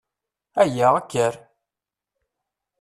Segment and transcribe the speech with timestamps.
[0.61, 0.89] Aya!
[1.01, 1.33] Kker!